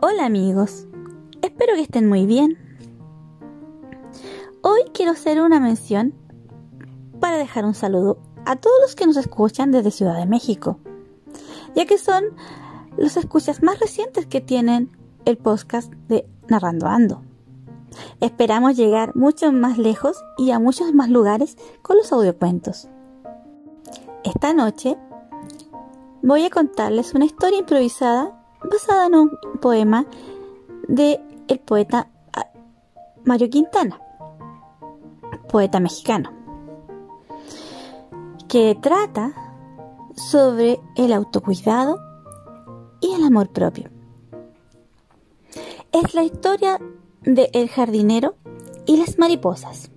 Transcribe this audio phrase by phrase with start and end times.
[0.00, 0.86] Hola amigos,
[1.42, 2.56] espero que estén muy bien.
[4.62, 6.14] Hoy quiero hacer una mención
[7.18, 10.78] para dejar un saludo a todos los que nos escuchan desde Ciudad de México,
[11.74, 12.26] ya que son
[12.96, 17.22] los escuchas más recientes que tienen el podcast de Narrando Ando.
[18.20, 22.86] Esperamos llegar mucho más lejos y a muchos más lugares con los audiocuentos.
[24.22, 24.96] Esta noche
[26.22, 30.06] voy a contarles una historia improvisada basada en un poema
[30.86, 32.46] de el poeta ah,
[33.24, 34.00] Mario Quintana,
[35.48, 36.30] poeta mexicano,
[38.48, 39.32] que trata
[40.14, 42.00] sobre el autocuidado
[43.00, 43.90] y el amor propio.
[45.92, 46.78] Es la historia
[47.22, 48.36] de El jardinero
[48.86, 49.90] y las mariposas.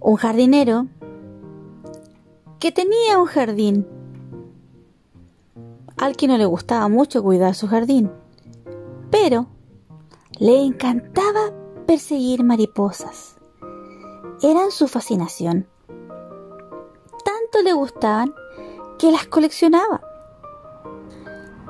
[0.00, 0.86] Un jardinero
[2.58, 3.86] que tenía un jardín
[5.98, 8.10] al que no le gustaba mucho cuidar su jardín,
[9.10, 9.46] pero
[10.38, 11.52] le encantaba
[11.86, 13.36] perseguir mariposas.
[14.42, 15.66] Eran su fascinación.
[17.24, 18.32] Tanto le gustaban
[18.98, 20.00] que las coleccionaba.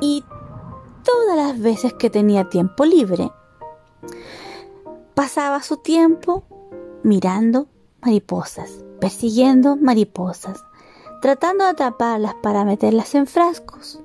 [0.00, 0.24] Y
[1.04, 3.30] todas las veces que tenía tiempo libre,
[5.14, 6.44] pasaba su tiempo
[7.02, 7.68] mirando
[8.02, 10.64] mariposas, persiguiendo mariposas,
[11.20, 14.00] tratando de atraparlas para meterlas en frascos.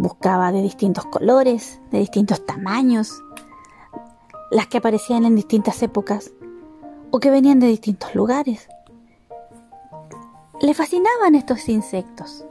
[0.00, 3.22] Buscaba de distintos colores, de distintos tamaños,
[4.50, 6.32] las que aparecían en distintas épocas
[7.10, 8.66] o que venían de distintos lugares.
[10.62, 12.46] Le fascinaban estos insectos,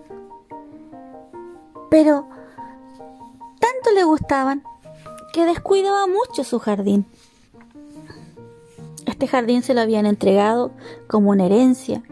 [1.90, 2.30] pero
[3.60, 4.62] tanto le gustaban
[5.34, 7.08] que descuidaba mucho su jardín.
[9.08, 10.70] Este jardín se lo habían entregado
[11.08, 12.04] como una herencia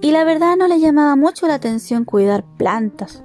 [0.00, 3.22] y la verdad no le llamaba mucho la atención cuidar plantas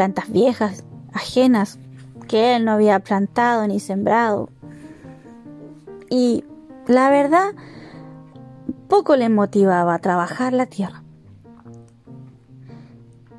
[0.00, 1.78] plantas viejas, ajenas,
[2.26, 4.48] que él no había plantado ni sembrado.
[6.08, 6.42] Y
[6.86, 7.52] la verdad,
[8.88, 11.02] poco le motivaba a trabajar la tierra.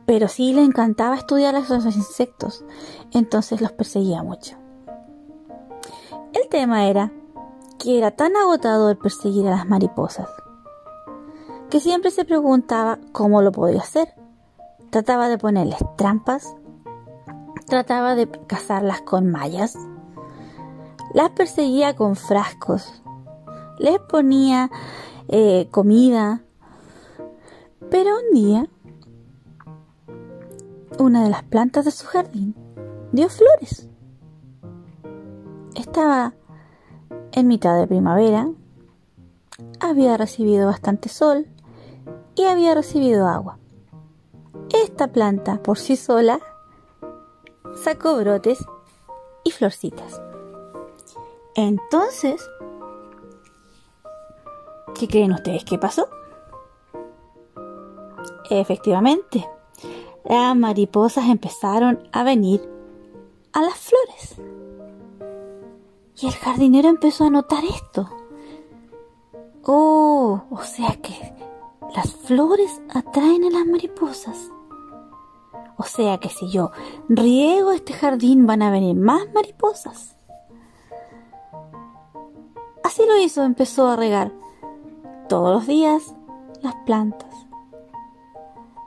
[0.05, 2.63] Pero sí le encantaba estudiar a esos insectos,
[3.11, 4.55] entonces los perseguía mucho.
[6.31, 7.11] El tema era
[7.79, 10.29] que era tan agotador perseguir a las mariposas,
[11.71, 14.20] que siempre se preguntaba cómo lo podía hacer
[14.91, 16.53] Trataba de ponerles trampas,
[17.65, 19.77] trataba de cazarlas con mallas,
[21.13, 23.01] las perseguía con frascos,
[23.79, 24.69] les ponía
[25.29, 26.41] eh, comida,
[27.89, 28.67] pero un día
[30.99, 32.53] una de las plantas de su jardín
[33.13, 33.87] dio flores.
[35.75, 36.33] Estaba
[37.31, 38.49] en mitad de primavera,
[39.79, 41.47] había recibido bastante sol
[42.35, 43.60] y había recibido agua.
[45.07, 46.39] Planta por sí sola
[47.75, 48.65] sacó brotes
[49.43, 50.21] y florcitas.
[51.55, 52.49] Entonces,
[54.97, 56.07] ¿qué creen ustedes que pasó?
[58.49, 59.47] Efectivamente,
[60.25, 62.61] las mariposas empezaron a venir
[63.53, 64.35] a las flores.
[66.21, 68.09] Y el jardinero empezó a notar esto.
[69.63, 71.33] Oh, o sea que
[71.95, 74.51] las flores atraen a las mariposas.
[75.81, 76.69] O sea que si yo
[77.09, 80.15] riego este jardín van a venir más mariposas.
[82.83, 84.31] Así lo hizo, empezó a regar
[85.27, 86.13] todos los días
[86.61, 87.33] las plantas.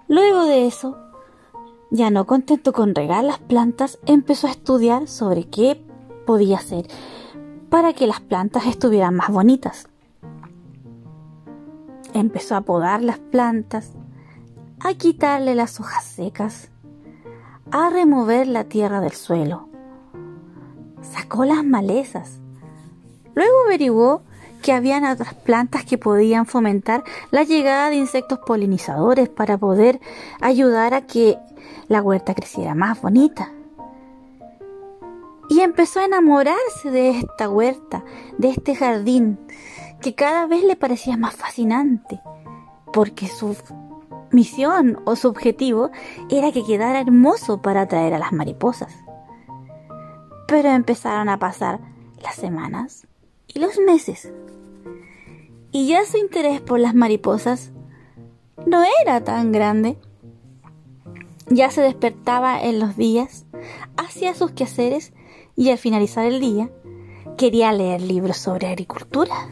[0.07, 0.97] Luego de eso,
[1.91, 5.85] ya no contento con regar las plantas, empezó a estudiar sobre qué
[6.25, 6.87] podía hacer
[7.71, 9.89] para que las plantas estuvieran más bonitas.
[12.13, 13.91] Empezó a podar las plantas,
[14.79, 16.71] a quitarle las hojas secas,
[17.71, 19.69] a remover la tierra del suelo.
[21.03, 22.41] Sacó las malezas.
[23.35, 24.23] Luego averiguó
[24.63, 30.01] que habían otras plantas que podían fomentar la llegada de insectos polinizadores para poder
[30.41, 31.39] ayudar a que
[31.89, 33.53] la huerta creciera más bonita.
[35.51, 38.05] Y empezó a enamorarse de esta huerta,
[38.39, 39.39] de este jardín,
[40.01, 42.21] que cada vez le parecía más fascinante,
[42.93, 43.55] porque su
[44.35, 45.91] misión o su objetivo
[46.29, 48.95] era que quedara hermoso para atraer a las mariposas.
[50.47, 51.81] Pero empezaron a pasar
[52.23, 53.07] las semanas
[53.47, 54.33] y los meses.
[55.73, 57.73] Y ya su interés por las mariposas
[58.67, 59.97] no era tan grande.
[61.49, 63.47] Ya se despertaba en los días,
[63.97, 65.13] hacía sus quehaceres
[65.57, 66.71] y al finalizar el día
[67.37, 69.49] quería leer libros sobre agricultura.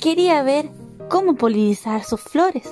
[0.00, 0.70] Quería ver
[1.08, 2.68] cómo polinizar sus flores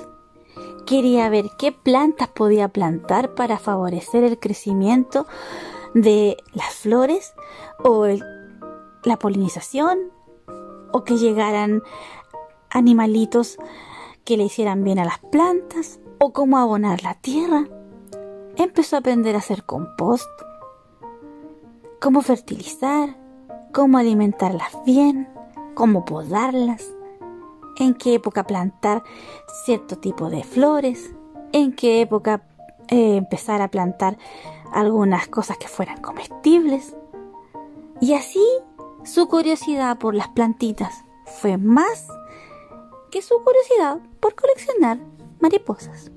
[0.85, 5.25] quería ver qué plantas podía plantar para favorecer el crecimiento
[5.93, 7.33] de las flores
[7.83, 8.07] o
[9.03, 10.11] la polinización
[10.91, 11.81] o que llegaran
[12.69, 13.57] animalitos
[14.23, 17.67] que le hicieran bien a las plantas o cómo abonar la tierra.
[18.55, 20.29] Empezó a aprender a hacer compost,
[21.99, 23.17] cómo fertilizar,
[23.73, 25.27] cómo alimentarlas bien,
[25.73, 26.93] cómo podarlas,
[27.77, 29.03] en qué época plantar
[29.65, 31.13] cierto tipo de flores,
[31.51, 32.43] en qué época
[32.89, 34.17] eh, empezar a plantar
[34.71, 36.95] algunas cosas que fueran comestibles.
[38.01, 38.45] Y así
[39.03, 42.07] su curiosidad por las plantitas fue más
[43.11, 44.99] que su curiosidad por coleccionar
[45.39, 46.11] mariposas.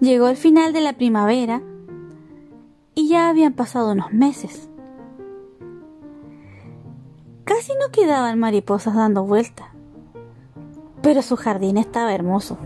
[0.00, 1.62] Llegó el final de la primavera
[2.94, 4.68] y ya habían pasado unos meses.
[7.94, 9.72] Quedaban mariposas dando vuelta,
[11.02, 12.58] pero su jardín estaba hermoso.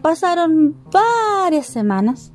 [0.00, 2.32] Pasaron varias semanas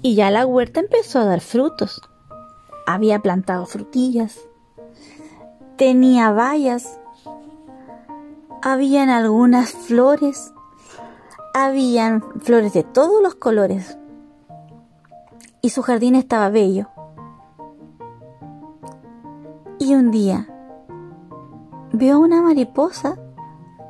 [0.00, 2.00] y ya la huerta empezó a dar frutos.
[2.86, 4.38] Había plantado frutillas,
[5.76, 6.98] tenía bayas,
[8.62, 10.52] habían algunas flores,
[11.52, 13.98] habían flores de todos los colores
[15.60, 16.88] y su jardín estaba bello.
[19.96, 20.46] Un día
[21.92, 23.18] vio una mariposa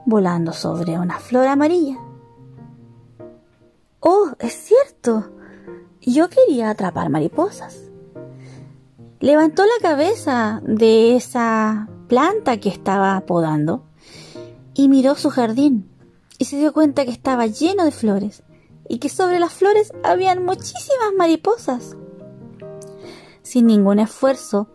[0.05, 1.99] volando sobre una flor amarilla.
[3.99, 5.33] Oh, es cierto.
[6.01, 7.91] Yo quería atrapar mariposas.
[9.19, 13.83] Levantó la cabeza de esa planta que estaba podando
[14.75, 15.91] y miró su jardín
[16.39, 18.45] y se dio cuenta que estaba lleno de flores
[18.89, 21.97] y que sobre las flores habían muchísimas mariposas.
[23.43, 24.69] Sin ningún esfuerzo,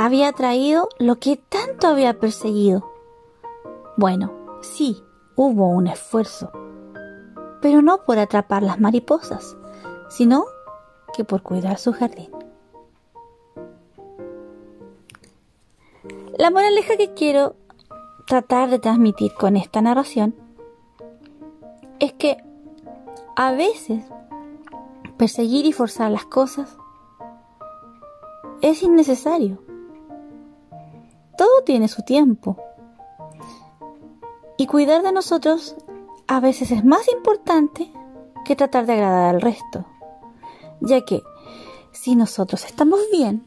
[0.00, 2.88] había traído lo que tanto había perseguido.
[3.96, 5.02] Bueno, sí,
[5.34, 6.52] hubo un esfuerzo,
[7.60, 9.56] pero no por atrapar las mariposas,
[10.08, 10.44] sino
[11.12, 12.30] que por cuidar su jardín.
[16.38, 17.56] La moraleja que quiero
[18.24, 20.32] tratar de transmitir con esta narración
[21.98, 22.36] es que
[23.34, 24.04] a veces
[25.16, 26.76] perseguir y forzar las cosas
[28.60, 29.67] es innecesario.
[31.38, 32.56] Todo tiene su tiempo.
[34.56, 35.76] Y cuidar de nosotros
[36.26, 37.92] a veces es más importante
[38.44, 39.86] que tratar de agradar al resto,
[40.80, 41.22] ya que
[41.92, 43.46] si nosotros estamos bien,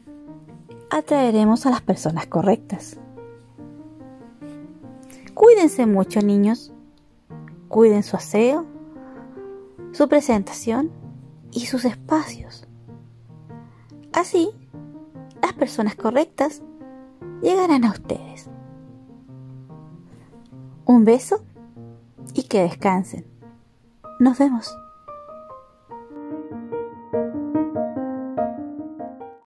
[0.90, 2.96] atraeremos a las personas correctas.
[5.34, 6.72] Cuídense mucho, niños.
[7.68, 8.64] Cuiden su aseo,
[9.92, 10.90] su presentación
[11.50, 12.66] y sus espacios.
[14.14, 14.50] Así,
[15.42, 16.62] las personas correctas
[17.42, 18.48] llegarán a ustedes.
[20.84, 21.44] Un beso
[22.34, 23.26] y que descansen.
[24.20, 24.74] Nos vemos.